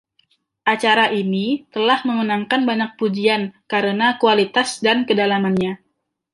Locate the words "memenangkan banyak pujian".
2.09-3.43